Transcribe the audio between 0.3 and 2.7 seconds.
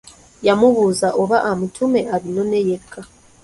Yamubuuza oba amutume abinone